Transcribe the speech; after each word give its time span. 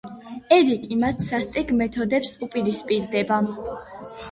ერიკი 0.55 0.97
მათ 1.03 1.21
სასტიკ 1.25 1.75
მეთოდებს 1.83 2.33
უპირისპირდება. 2.49 3.41